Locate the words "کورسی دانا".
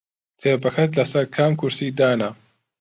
1.59-2.29